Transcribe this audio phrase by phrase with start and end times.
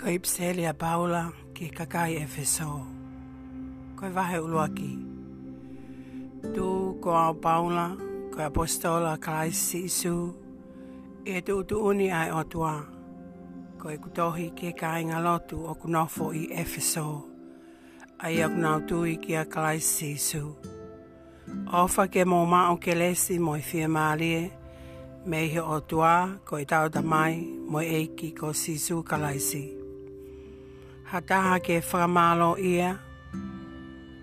[0.00, 2.80] Kaipsele a Paula ki kakai Efeso.
[3.96, 4.94] Koe vahe uluaki.
[6.54, 6.68] Tu
[7.04, 7.92] ko au Paula,
[8.32, 10.16] koe apostola Christ Isu,
[11.24, 12.78] e tu tu uni ai o tua.
[13.78, 17.04] Koe kutohi ki kai ngalotu o kunofo i Efeso.
[18.24, 20.44] Ai aku nau tui ki a Christ Isu.
[21.76, 24.48] Ofa ke mō mao ke lesi mo i fia maalie,
[25.28, 27.36] me o tua ko i tau tamai
[27.68, 29.60] mo eiki ko sisu kalaisi.
[29.60, 29.79] Mm -hmm
[31.12, 32.94] hataha ke whakamalo ia,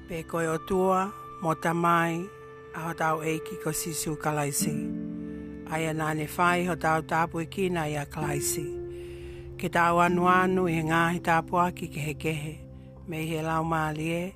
[0.08, 1.12] pe koe o tua,
[1.44, 2.23] mo ta mai,
[2.76, 4.72] a ho tau eiki ko sisu kalaisi.
[5.70, 8.64] Aia nane whai ho tau tapu i kina ia a kalaisi.
[9.59, 12.00] Ke tau anu anu i ngāhi tapu aki ke
[12.31, 12.55] he
[13.08, 14.31] me he lau mālie,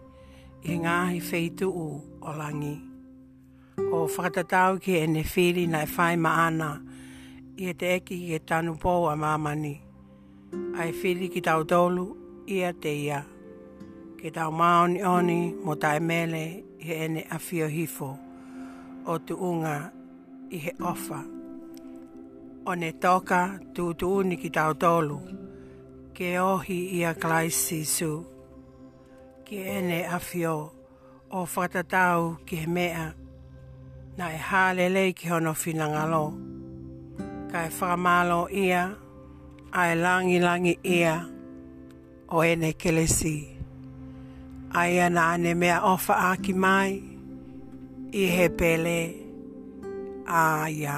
[0.64, 1.88] i ngāhi feitu u
[2.20, 2.76] o langi.
[3.96, 6.70] O whakatatau ki e ne whiri nai whai maana,
[7.58, 9.76] i e te eki ke tanu pō a mamani.
[10.76, 12.18] Ai whiri ki tau tolu,
[12.52, 13.24] ia te ia.
[14.20, 16.44] Ke tau maoni oni mo tae mele
[16.84, 18.10] he ene a fio hifo
[19.08, 19.78] o tu unga
[20.56, 21.20] i he ofa.
[22.68, 23.42] O ne toka
[23.76, 25.18] tu tu uni ki tau tolu
[26.16, 28.12] ke ohi ia klai sisu.
[29.48, 30.56] Ke ene a fio
[31.32, 33.08] o whatatau ki he mea
[34.18, 36.26] na e hale ki hono finangalo.
[37.52, 38.84] Ka e whamalo ia
[39.80, 41.31] a e langi langi ia
[42.32, 43.50] o ene kelesi.
[44.74, 46.94] Ai ana ane mea ofa aki mai,
[48.14, 48.98] i he pele,
[50.28, 50.96] a ia,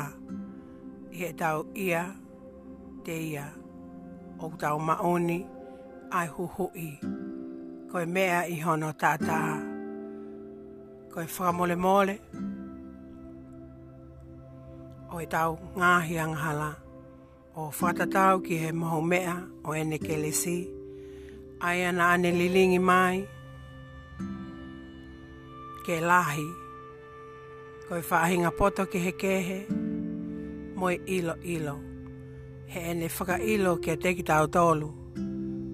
[1.11, 2.01] i he tau ia,
[3.05, 3.45] te ia,
[4.39, 5.39] o tau maoni,
[6.13, 6.89] ai huhui,
[7.91, 9.39] koe mea i hono tata,
[11.13, 12.15] koe whakamole mole,
[15.13, 16.69] o e tau ngāhi anghala,
[17.57, 20.72] o whatatau ki he mohomea o ene kelesi, ke
[21.63, 23.17] ai ana ane lilingi mai.
[25.87, 26.47] Ke lahi,
[27.87, 29.59] koi whahinga poto ke hekehe,
[30.75, 31.75] moi ilo ilo.
[32.67, 34.89] He ene whaka ilo ke te ki tau tolu,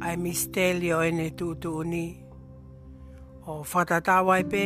[0.06, 2.06] ai mistelio ene tūtu uni.
[3.50, 4.66] O whatatawa e pē,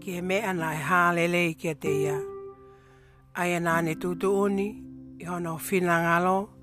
[0.00, 1.92] ki he mea na e hālelei ki a te
[3.36, 4.68] Ai ana ane tūtu uni,
[5.22, 6.55] i hono whina ngalo, ngalo,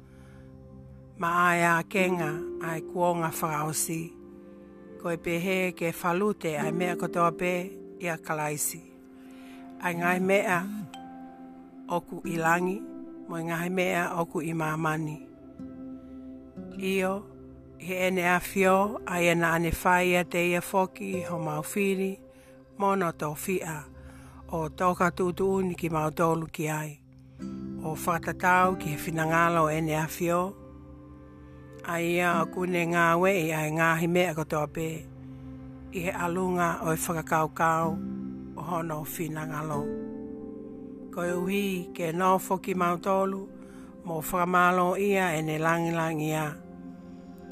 [1.18, 4.02] ma ai a kenga ai kuonga whakaosi.
[5.02, 7.54] Koe pehe ke falute ai mea kotoa pe
[8.00, 8.82] i a kalaisi.
[9.82, 10.60] Ai ngai mea
[11.90, 12.80] oku i langi,
[13.28, 15.18] mo ngai mea oku i mamani.
[16.78, 17.14] Io,
[17.78, 22.14] he ene a fio, ai ena ane whai a te ia foki ho maufiri,
[22.80, 23.76] mono tō fia,
[24.56, 26.92] o tōka tūtu uni ki mautolu ki ai.
[27.84, 30.63] O whakatatau ki he whinangalo ene a fio, ai
[31.84, 34.88] ai a ko ne nga we e ai nga hi me ko to pe
[35.92, 37.88] i he alunga o e whakakau kau
[38.56, 39.82] o hono o whinanga lo.
[41.12, 43.42] Ko e uhi ke nō whoki mautolu
[44.08, 46.48] mō whakamalo ia e ne langilang ia.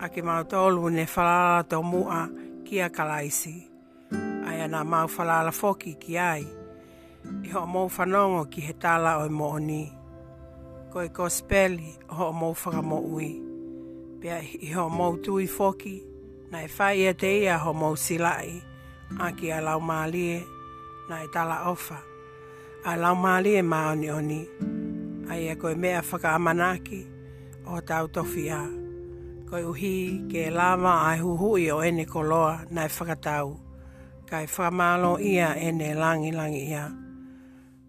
[0.02, 2.22] A ke mautolu ne falala tō mua
[2.66, 3.56] ki a kalaisi.
[4.48, 6.44] Ai ana mau falala foki ki ai.
[7.46, 9.92] I ho mō whanongo ki he tala o mo mooni.
[10.92, 13.12] Ko e ko speli ho mō whakamo ui.
[13.12, 13.32] ui
[14.22, 15.96] pia i ho mou tui foki,
[16.54, 18.54] na e whai ia te ia ho mau silai,
[19.18, 20.44] a ki a lau maalie,
[21.10, 21.98] na e tala ofa.
[22.86, 24.42] A lau maalie ma oni oni,
[25.32, 27.00] a ia e koe mea whaka amanaki,
[27.74, 28.62] o tau tofi a.
[29.50, 29.96] Koe uhi
[30.32, 33.48] ke lama ai huhui o ene koloa na e whakatau,
[34.30, 36.86] kai whamalo ia ene langi langi ia.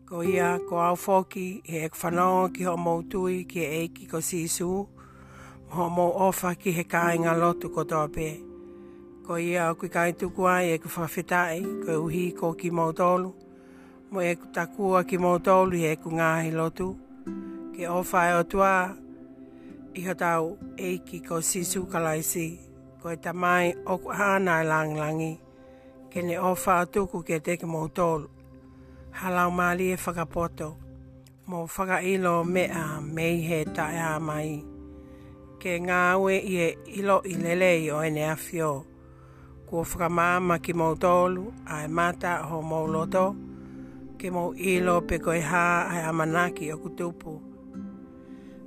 [0.08, 4.20] Ko ia, ko au foki, e ek whanau ki ho moutui ki e eiki ko
[4.24, 4.72] sisu,
[5.72, 8.26] ho mo ofa ki he kāinga lotu ko tō pē.
[9.24, 12.68] Ko ia o kui kāi tuku ai e ku whawhetai, ko e uhi ko ki
[12.70, 13.30] mautolu.
[14.12, 16.90] Mo e ku takua ki mautolu e ku ngāhi lotu.
[17.72, 18.74] Ke ofa e o tua,
[19.96, 22.48] i ho tau e ki ko sisu kalaisi.
[23.00, 25.32] Ko e tamai o ku hāna e langi.
[26.12, 28.28] Ke ne ofa o tuku ke te ki mautolu.
[29.24, 30.74] Halau māli e whakapoto.
[31.48, 34.20] Mo whakailo mea mei he tae mai.
[34.20, 34.71] mai
[35.62, 36.68] ke ngā ue i e
[36.98, 38.70] ilo i lele i o ene a fio.
[39.70, 43.22] Kua whakamāma ki mō tōlu, a e mata ho mō loto,
[44.18, 47.36] ke mō ilo pe koe hā a amanaki o kutupu.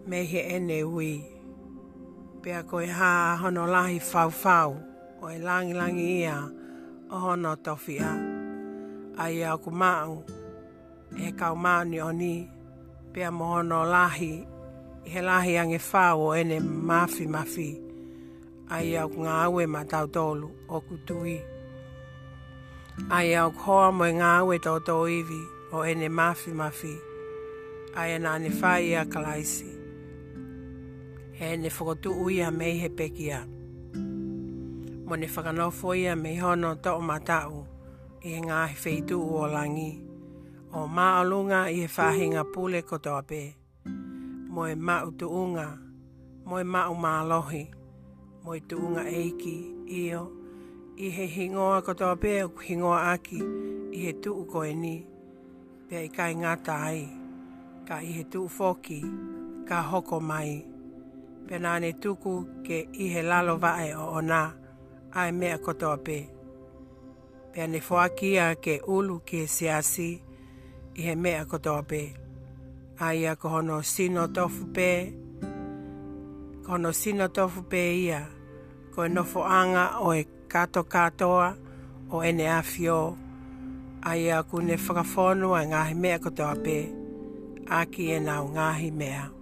[0.07, 1.09] Me he ene ui,
[2.43, 4.77] pe a koe hā a hono lahi whauwhau,
[5.21, 6.37] o e langi langi ia,
[7.11, 8.13] o hono tofia.
[9.19, 10.21] A i au kumau,
[11.19, 12.35] e kau māni o ni,
[13.11, 14.33] pe a mō lahi
[15.05, 17.67] i he lahi ange whā o ene mafi mafi
[18.73, 21.37] ai au ngā aue ma tau tolu o kutui.
[23.09, 25.41] Ai au hoa mo ngā aue tau tō iwi
[25.75, 26.93] o ene mafi mafi
[27.95, 29.69] ai ana ane whai a kalaisi.
[31.37, 33.45] He ene whakotu ui a mei he pekia.
[35.05, 37.61] Mo ne whakanofo ia mei hono tō o matau
[38.25, 40.01] i he ngā he feitu o langi.
[40.73, 43.53] O maalunga i he whahinga pule kotoa pēe
[44.55, 45.67] moe mau tuunga,
[46.49, 47.63] moe mau mālohi,
[48.43, 49.55] moe tuunga eiki,
[50.03, 50.21] io,
[51.05, 53.39] i he hingoa kotoa pēr ku hingoa aki,
[53.95, 54.95] i he tuu koe ni,
[55.87, 57.01] pēr i kai ngāta ai,
[57.87, 59.01] ka i he tu foki,
[59.67, 60.53] ka hoko mai,
[61.47, 62.37] pēr nāne tuku
[62.67, 64.43] ke i he lalo vae o ona,
[65.19, 66.27] ai mea kotoa pēr.
[67.55, 70.09] Pēr ne fuakia ke ulu ke siasi,
[70.95, 72.13] i he mea kotoa pēr
[72.99, 74.91] aia ko hono sino tofu pē.
[76.63, 78.21] Ko hono sino tofu pē ia,
[78.95, 81.55] ko e nofo anga o e kato katoa
[82.11, 83.17] o ene afio.
[84.03, 86.77] Aia ku ne whakafonu ngāhi mea ko pē,
[87.79, 89.34] aki e nau ngāhi mea.